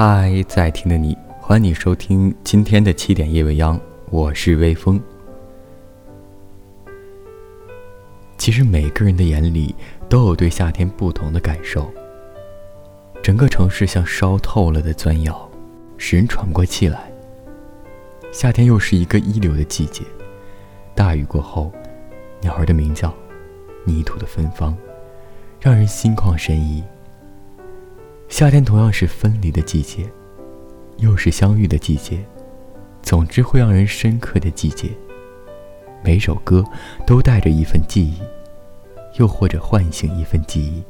[0.00, 3.76] 嗨，在听的你，欢迎你收听今天的七点夜未央，
[4.10, 5.02] 我是微风。
[8.36, 9.74] 其实每个人的眼里
[10.08, 11.92] 都有对夏天不同的感受。
[13.20, 15.50] 整个城市像烧透了的钻窑，
[15.96, 17.12] 使人喘不过气来。
[18.30, 20.04] 夏天又是一个一流的季节，
[20.94, 21.72] 大雨过后，
[22.40, 23.12] 鸟儿的鸣叫，
[23.84, 24.78] 泥土的芬芳，
[25.60, 26.84] 让人心旷神怡。
[28.28, 30.08] 夏天同样是分离的季节，
[30.98, 32.22] 又是相遇的季节，
[33.02, 34.90] 总之会让人深刻的季节。
[36.04, 36.62] 每首歌
[37.06, 38.18] 都带着一份记忆，
[39.18, 40.82] 又或者唤醒一份记忆。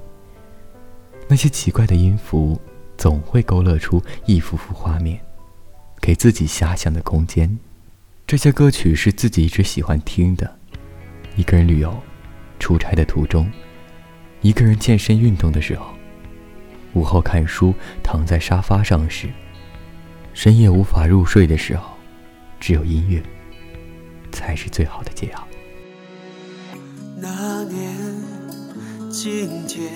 [1.28, 2.60] 那些奇怪的音符，
[2.96, 5.18] 总会勾勒出一幅幅画面。
[6.00, 7.58] 给自己遐想的空间。
[8.26, 10.58] 这些歌曲是自己一直喜欢听的。
[11.36, 11.96] 一个人旅游、
[12.58, 13.50] 出差的途中，
[14.42, 15.86] 一个人健身运动的时候，
[16.94, 19.28] 午后看书躺在沙发上时，
[20.32, 21.96] 深夜无法入睡的时候，
[22.58, 23.22] 只有音乐
[24.32, 25.48] 才是最好的解药。
[27.16, 27.96] 那年
[29.10, 29.92] 今天，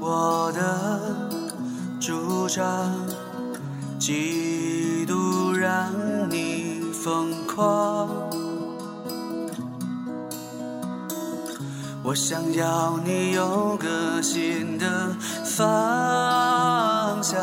[0.00, 1.30] 我的
[2.00, 2.92] 主张。
[4.00, 8.08] 嫉妒让你疯狂，
[12.04, 17.38] 我想要你有个新的方向，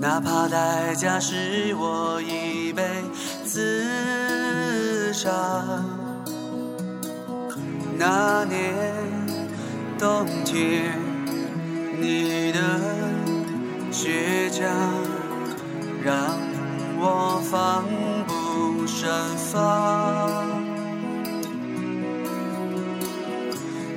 [0.00, 2.82] 哪怕代价是我一辈
[3.44, 5.30] 子伤。
[7.98, 8.84] 那年
[9.98, 10.96] 冬天，
[12.00, 12.58] 你的。
[13.90, 14.64] 倔强
[16.04, 16.14] 让
[17.00, 17.82] 我防
[18.28, 19.10] 不胜
[19.50, 20.37] 防。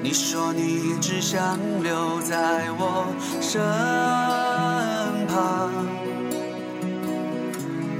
[0.03, 3.05] 你说你只想留在我
[3.39, 3.61] 身
[5.27, 5.69] 旁，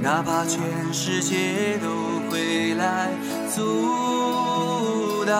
[0.02, 0.60] 哪怕全
[0.92, 3.08] 世界都会来
[3.54, 5.32] 阻挡。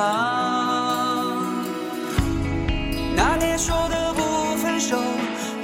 [3.16, 4.96] 那年说的不分手。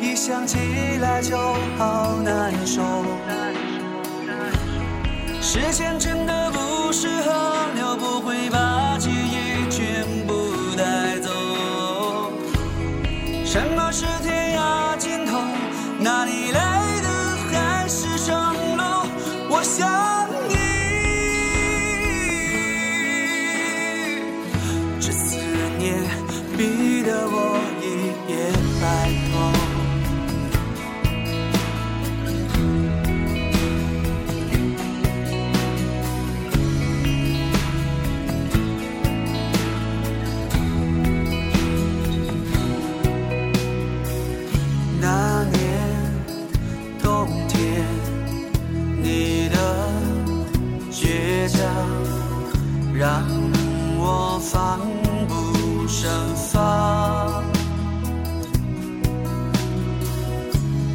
[0.00, 0.58] 一想起
[1.00, 1.36] 来就
[1.76, 2.82] 好难受，
[5.40, 7.47] 时间真的不适合
[52.94, 53.24] 让
[53.96, 54.80] 我防
[55.28, 57.44] 不胜防。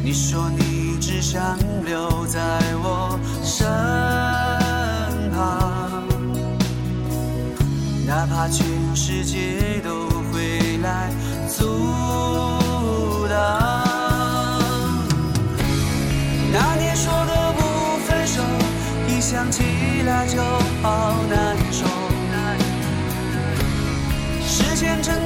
[0.02, 3.66] 你说你只想留在我身
[5.32, 6.04] 旁，
[8.06, 11.10] 哪怕全世界都会来
[11.48, 11.64] 阻
[24.74, 25.23] 时间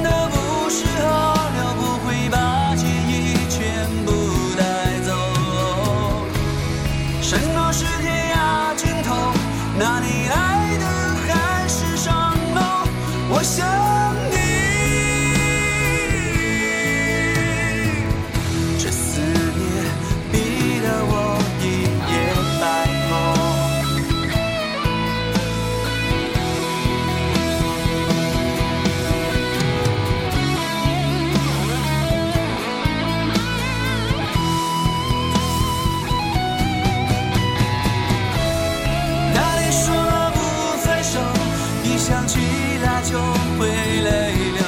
[42.09, 42.39] 想起
[42.83, 43.19] 来就
[43.59, 44.63] 会泪流。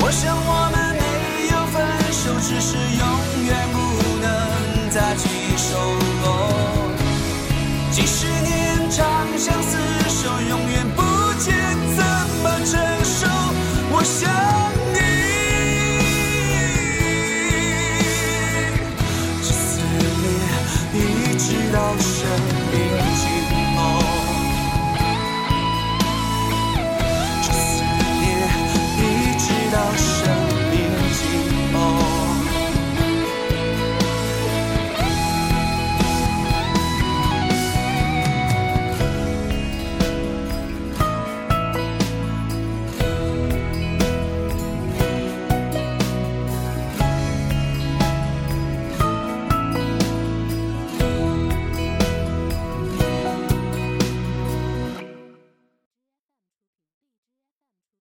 [0.00, 1.02] 我想我们没
[1.52, 1.74] 有分
[2.10, 3.02] 手，只是永
[3.46, 3.76] 远不
[4.20, 5.22] 能再牵
[5.56, 5.70] 手。
[7.92, 8.33] 即使。